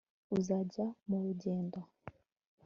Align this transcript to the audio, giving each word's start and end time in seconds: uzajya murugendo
uzajya 0.37 0.85
murugendo 1.07 1.79